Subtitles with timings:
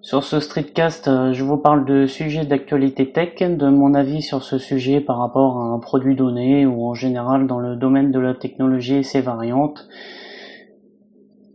[0.00, 4.44] Sur ce streetcast, euh, je vous parle de sujets d'actualité tech, de mon avis sur
[4.44, 8.20] ce sujet par rapport à un produit donné ou en général dans le domaine de
[8.20, 9.88] la technologie et ses variantes.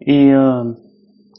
[0.00, 0.64] Et euh,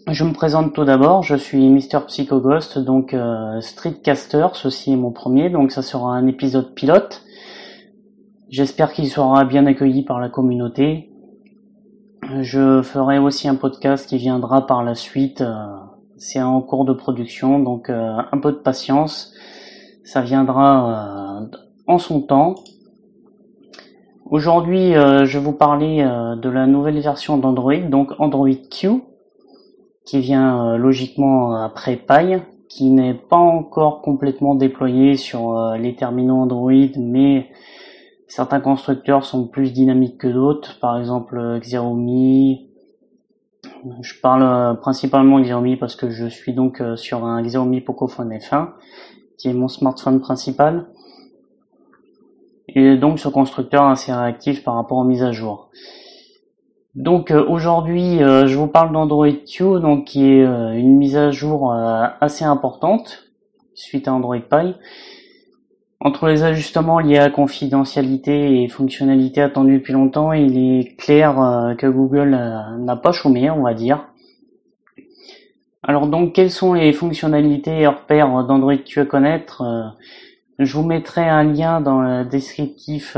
[0.07, 2.05] je me présente tout d'abord, je suis Mr.
[2.07, 7.23] Psychoghost, donc euh, streetcaster, ceci est mon premier, donc ça sera un épisode pilote.
[8.49, 11.10] J'espère qu'il sera bien accueilli par la communauté.
[12.39, 15.41] Je ferai aussi un podcast qui viendra par la suite.
[15.41, 15.53] Euh,
[16.15, 19.33] c'est en cours de production, donc euh, un peu de patience.
[20.05, 22.55] Ça viendra euh, en son temps.
[24.29, 26.07] Aujourd'hui, je vais vous parler
[26.41, 29.01] de la nouvelle version d'Android, donc Android Q,
[30.05, 32.37] qui vient logiquement après Pie,
[32.69, 37.49] qui n'est pas encore complètement déployé sur les terminaux Android, mais
[38.31, 42.69] Certains constructeurs sont plus dynamiques que d'autres, par exemple euh, Xiaomi.
[43.99, 48.31] Je parle euh, principalement Xiaomi parce que je suis donc euh, sur un Xiaomi Pocophone
[48.31, 48.69] F1,
[49.37, 50.87] qui est mon smartphone principal.
[52.69, 55.69] Et donc ce constructeur est assez réactif par rapport aux mises à jour.
[56.95, 62.45] Donc aujourd'hui, je vous parle d'Android Q, donc qui est une mise à jour assez
[62.45, 63.29] importante
[63.73, 64.75] suite à Android Pie.
[66.03, 71.75] Entre les ajustements liés à confidentialité et fonctionnalités attendues depuis longtemps, il est clair euh,
[71.75, 74.07] que Google euh, n'a pas chômé, on va dire.
[75.83, 79.83] Alors donc, quelles sont les fonctionnalités et repères d'Android tu à connaître euh,
[80.57, 83.15] Je vous mettrai un lien dans le descriptif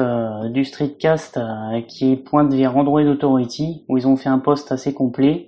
[0.49, 1.39] du streetcast
[1.88, 5.47] qui pointe vers Android Authority, où ils ont fait un post assez complet,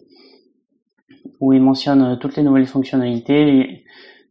[1.42, 3.84] où ils mentionnent toutes les nouvelles fonctionnalités.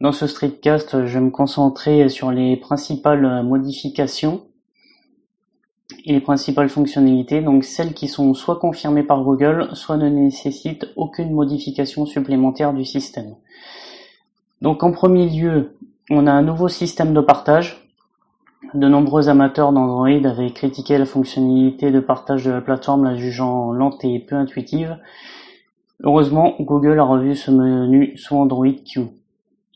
[0.04, 4.42] Dans ce streetcast, je vais me concentrer sur les principales modifications
[6.04, 10.92] et les principales fonctionnalités, donc celles qui sont soit confirmées par Google, soit ne nécessitent
[10.96, 13.36] aucune modification supplémentaire du système.
[14.60, 15.74] Donc en premier lieu,
[16.10, 17.88] on a un nouveau système de partage.
[18.74, 23.72] De nombreux amateurs d'Android avaient critiqué la fonctionnalité de partage de la plateforme, la jugeant
[23.72, 24.98] lente et peu intuitive.
[26.02, 29.08] Heureusement, Google a revu ce menu sous Android Q.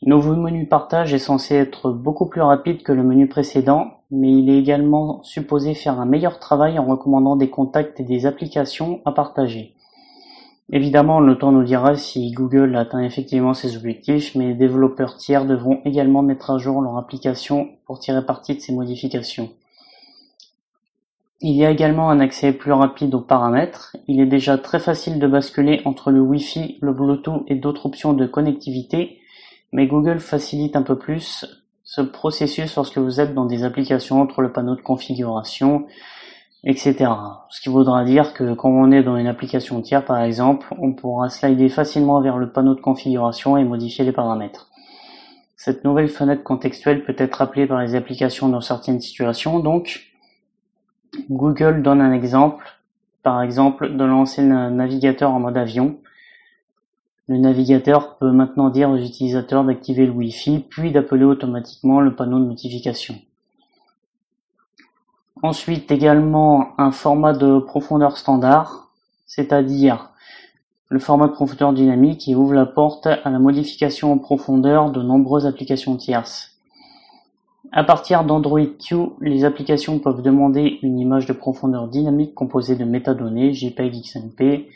[0.05, 4.49] Nouveau menu partage est censé être beaucoup plus rapide que le menu précédent, mais il
[4.49, 9.11] est également supposé faire un meilleur travail en recommandant des contacts et des applications à
[9.11, 9.75] partager.
[10.71, 15.45] Évidemment, le temps nous dira si Google atteint effectivement ses objectifs, mais les développeurs tiers
[15.45, 19.49] devront également mettre à jour leur application pour tirer parti de ces modifications.
[21.41, 23.97] Il y a également un accès plus rapide aux paramètres.
[24.07, 28.13] Il est déjà très facile de basculer entre le Wi-Fi, le Bluetooth et d'autres options
[28.13, 29.19] de connectivité
[29.71, 31.45] mais Google facilite un peu plus
[31.83, 35.87] ce processus lorsque vous êtes dans des applications entre le panneau de configuration,
[36.63, 37.11] etc.
[37.49, 40.93] Ce qui voudra dire que quand on est dans une application tiers par exemple, on
[40.93, 44.69] pourra slider facilement vers le panneau de configuration et modifier les paramètres.
[45.55, 50.11] Cette nouvelle fenêtre contextuelle peut être appelée par les applications dans certaines situations, donc
[51.29, 52.65] Google donne un exemple,
[53.23, 55.97] par exemple de lancer le navigateur en mode avion,
[57.29, 62.39] le navigateur peut maintenant dire aux utilisateurs d'activer le Wi-Fi, puis d'appeler automatiquement le panneau
[62.39, 63.13] de notification.
[65.43, 68.89] Ensuite également un format de profondeur standard,
[69.27, 70.09] c'est-à-dire
[70.89, 75.03] le format de profondeur dynamique qui ouvre la porte à la modification en profondeur de
[75.03, 76.58] nombreuses applications tierces.
[77.71, 82.83] À partir d'Android Q, les applications peuvent demander une image de profondeur dynamique composée de
[82.83, 84.67] métadonnées JPEG XMP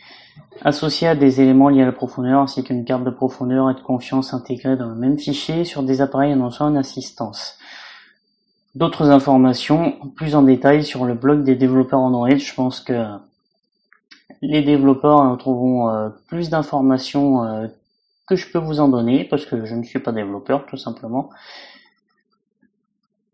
[0.62, 3.80] associée à des éléments liés à la profondeur ainsi qu'une carte de profondeur et de
[3.80, 7.58] confiance intégrée dans le même fichier sur des appareils annonçant une assistance.
[8.76, 13.06] D'autres informations plus en détail sur le blog des développeurs Android, je pense que
[14.44, 17.68] les développeurs trouveront euh, plus d'informations euh,
[18.28, 21.32] que je peux vous en donner parce que je ne suis pas développeur tout simplement.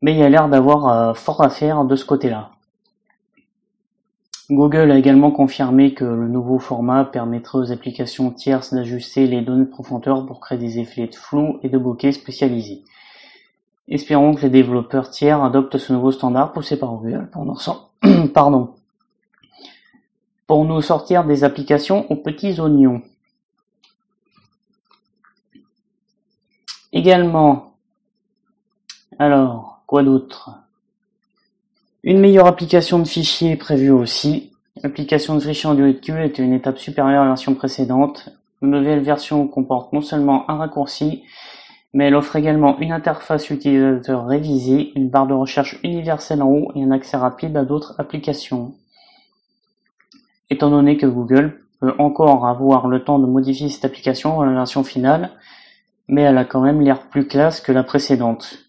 [0.01, 2.51] Mais il a l'air d'avoir euh, fort à faire de ce côté-là.
[4.49, 9.65] Google a également confirmé que le nouveau format permettrait aux applications tierces d'ajuster les données
[9.65, 12.83] de profondeur pour créer des effets de flou et de bokeh spécialisés.
[13.87, 17.45] Espérons que les développeurs tiers adoptent ce nouveau standard poussé par Google pour
[20.65, 23.03] nous sortir des applications aux petits oignons.
[26.91, 27.75] Également,
[29.19, 30.51] alors, quoi d'autre?
[32.03, 34.51] Une meilleure application de fichiers est prévue aussi.
[34.83, 38.29] L'application de fichiers Android Q est une étape supérieure à la version précédente.
[38.61, 41.23] La nouvelle version comporte non seulement un raccourci,
[41.91, 46.71] mais elle offre également une interface utilisateur révisée, une barre de recherche universelle en haut
[46.75, 48.75] et un accès rapide à d'autres applications.
[50.51, 54.53] Étant donné que Google, peut encore avoir le temps de modifier cette application dans la
[54.53, 55.31] version finale,
[56.07, 58.68] mais elle a quand même l'air plus classe que la précédente,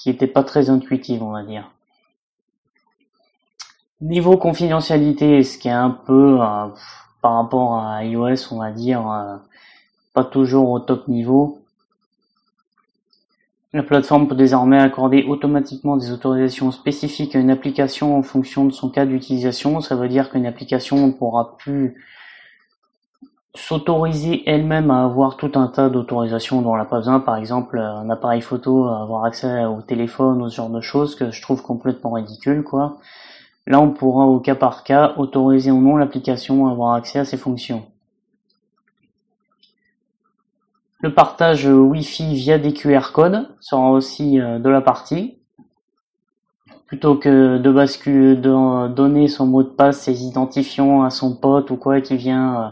[0.00, 1.70] qui était pas très intuitive, on va dire.
[4.00, 6.68] Niveau confidentialité, ce qui est un peu euh,
[7.20, 9.36] par rapport à iOS, on va dire, euh,
[10.14, 11.60] pas toujours au top niveau.
[13.74, 18.72] La plateforme peut désormais accorder automatiquement des autorisations spécifiques à une application en fonction de
[18.72, 19.82] son cas d'utilisation.
[19.82, 22.02] Ça veut dire qu'une application pourra plus
[23.54, 27.78] s'autoriser elle-même à avoir tout un tas d'autorisations dont elle n'a pas besoin, par exemple
[27.78, 31.62] un appareil photo, avoir accès au téléphone, ou ce genre de choses que je trouve
[31.62, 32.98] complètement ridicule, quoi.
[33.66, 37.24] Là, on pourra au cas par cas autoriser ou non l'application à avoir accès à
[37.24, 37.84] ces fonctions.
[41.02, 45.38] Le partage Wi-Fi via des QR codes sera aussi euh, de la partie.
[46.86, 51.70] Plutôt que de basculer, de donner son mot de passe, ses identifiants à son pote
[51.70, 52.68] ou quoi qui vient euh,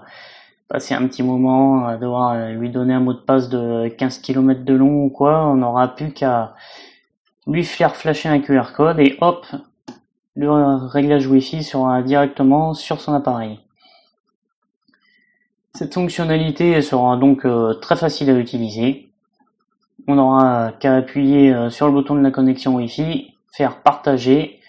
[0.68, 4.64] passer un petit moment, devoir euh, lui donner un mot de passe de 15 km
[4.64, 6.54] de long ou quoi, on n'aura plus qu'à
[7.46, 9.46] lui faire flasher un QR code et hop,
[10.36, 10.50] le
[10.86, 13.60] réglage Wi-Fi sera directement sur son appareil.
[15.74, 19.10] Cette fonctionnalité sera donc euh, très facile à utiliser.
[20.06, 24.60] On n'aura qu'à appuyer euh, sur le bouton de la connexion Wi-Fi, faire partager,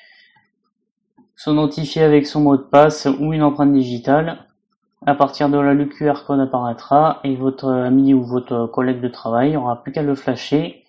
[1.36, 4.49] se notifier avec son mot de passe ou une empreinte digitale.
[5.06, 9.56] À partir de le QR code apparaîtra et votre ami ou votre collègue de travail
[9.56, 10.84] aura plus qu'à le flasher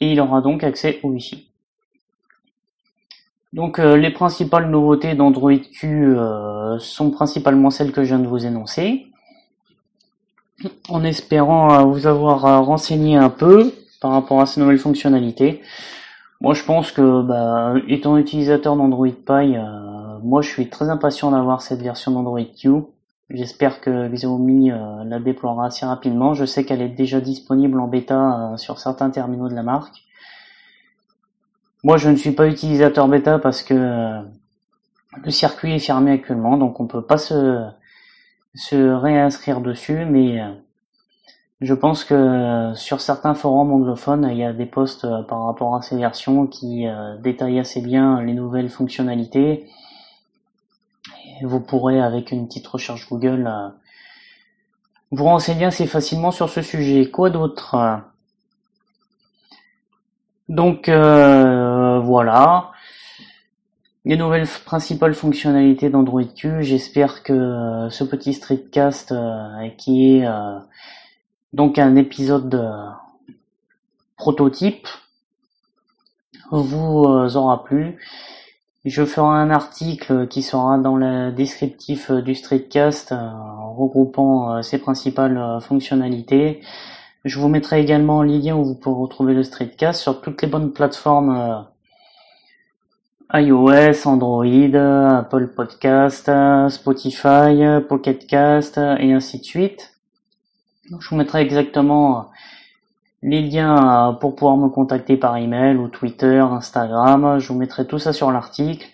[0.00, 1.46] et il aura donc accès au Wi-Fi.
[3.52, 8.26] Donc euh, les principales nouveautés d'Android Q euh, sont principalement celles que je viens de
[8.26, 9.06] vous énoncer.
[10.88, 15.60] En espérant euh, vous avoir renseigné un peu par rapport à ces nouvelles fonctionnalités.
[16.40, 19.56] Moi je pense que bah, étant utilisateur d'Android Pie,
[20.22, 22.70] moi je suis très impatient d'avoir cette version d'Android Q.
[23.30, 26.34] J'espère que Xiaomi la déploiera assez rapidement.
[26.34, 30.02] Je sais qu'elle est déjà disponible en bêta sur certains terminaux de la marque.
[31.84, 34.22] Moi, je ne suis pas utilisateur bêta parce que euh,
[35.24, 37.66] le circuit est fermé actuellement, donc on peut pas se,
[38.54, 40.52] se réinscrire dessus, mais euh,
[41.60, 45.74] je pense que euh, sur certains forums anglophones, il y a des posts par rapport
[45.74, 46.86] à ces versions qui
[47.20, 49.66] détaillent assez bien les nouvelles fonctionnalités.
[51.46, 53.50] Vous pourrez, avec une petite recherche Google,
[55.10, 57.10] vous renseigner assez facilement sur ce sujet.
[57.10, 58.02] Quoi d'autre?
[60.48, 62.72] Donc euh, voilà.
[64.04, 66.62] Les nouvelles principales fonctionnalités d'Android Q.
[66.62, 70.28] J'espère que euh, ce petit streetcast euh, qui est
[71.52, 72.94] donc un épisode
[74.16, 74.88] prototype
[76.50, 77.98] vous aura plu.
[78.84, 83.14] Je ferai un article qui sera dans le descriptif du streetcast
[83.76, 86.60] regroupant ses principales fonctionnalités.
[87.24, 90.48] Je vous mettrai également les liens où vous pourrez retrouver le Streetcast sur toutes les
[90.48, 91.64] bonnes plateformes
[93.32, 96.30] euh, iOS, Android, Apple Podcast,
[96.68, 99.92] Spotify, Pocketcast et ainsi de suite.
[100.98, 102.30] je vous mettrai exactement
[103.22, 107.38] les liens euh, pour pouvoir me contacter par email ou Twitter, Instagram.
[107.38, 108.86] Je vous mettrai tout ça sur l'article.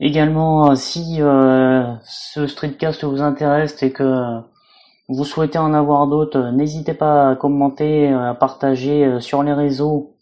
[0.00, 4.42] Également, si euh, ce streetcast vous intéresse et que
[5.08, 9.42] vous souhaitez en avoir d'autres, euh, n'hésitez pas à commenter, euh, à partager euh, sur
[9.42, 10.14] les réseaux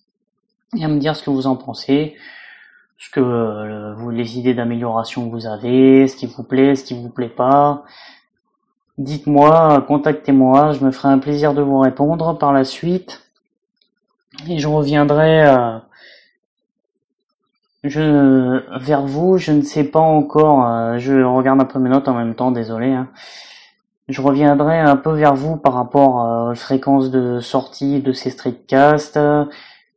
[0.77, 2.17] et à me dire ce que vous en pensez,
[2.99, 6.95] ce que vous, les idées d'amélioration que vous avez, ce qui vous plaît, ce qui
[6.95, 7.85] vous plaît pas.
[8.99, 13.30] Dites-moi, contactez-moi, je me ferai un plaisir de vous répondre par la suite
[14.49, 15.45] et je reviendrai
[17.85, 19.39] je, vers vous.
[19.39, 22.93] Je ne sais pas encore, je regarde un peu mes notes en même temps, désolé.
[22.93, 23.09] Hein.
[24.11, 28.31] Je reviendrai un peu vers vous par rapport à la fréquence de sortie de ces
[28.31, 29.21] streetcasts,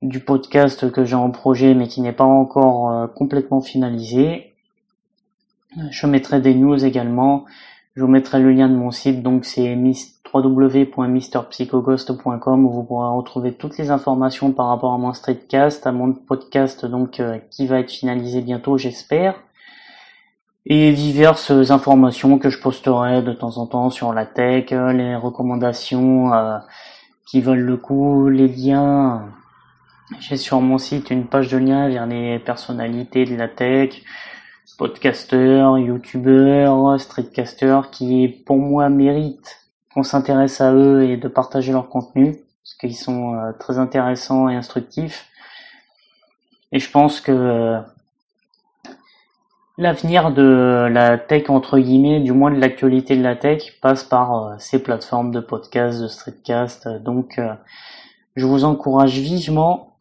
[0.04, 4.54] du podcast que j'ai en projet mais qui n'est pas encore euh, complètement finalisé.
[5.90, 7.46] Je mettrai des news également.
[7.96, 9.76] Je vous mettrai le lien de mon site, donc c'est
[10.34, 16.14] www.mrpsychoghost.com où vous pourrez retrouver toutes les informations par rapport à mon streetcast, à mon
[16.14, 19.36] podcast donc euh, qui va être finalisé bientôt j'espère
[20.66, 26.34] et diverses informations que je posterai de temps en temps sur la tech, les recommandations
[26.34, 26.58] euh,
[27.28, 29.30] qui valent le coup, les liens.
[30.20, 34.04] J'ai sur mon site une page de liens vers les personnalités de la tech,
[34.78, 39.63] podcasters, youtubeurs, streetcasters qui pour moi méritent
[39.94, 44.50] qu'on s'intéresse à eux et de partager leur contenu parce qu'ils sont euh, très intéressants
[44.50, 45.28] et instructifs.
[46.72, 47.82] Et je pense que
[49.80, 54.36] L'avenir de la tech entre guillemets, du moins de l'actualité de la tech, passe par
[54.36, 56.88] euh, ces plateformes de podcast, de streetcast.
[56.88, 57.56] Donc, euh,
[58.36, 59.98] je vous encourage vivement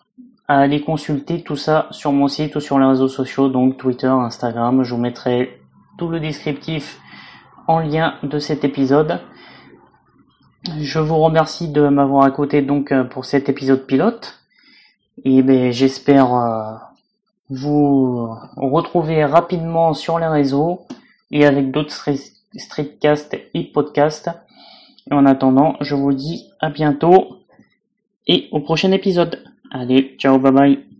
[0.47, 4.09] à aller consulter tout ça sur mon site ou sur les réseaux sociaux, donc Twitter,
[4.09, 4.83] Instagram.
[4.85, 5.59] Je vous mettrai
[5.97, 7.01] tout le descriptif
[7.67, 9.21] en lien de cet épisode.
[10.65, 14.39] Je vous remercie de m'avoir écouté donc euh, pour cet épisode pilote.
[15.25, 16.93] Et ben, j'espère
[17.53, 20.87] vous retrouvez rapidement sur les réseaux
[21.31, 22.09] et avec d'autres
[22.57, 24.31] streetcasts et podcasts.
[25.11, 27.39] Et en attendant, je vous dis à bientôt
[28.27, 29.45] et au prochain épisode.
[29.71, 30.92] Allez, ciao, bye bye.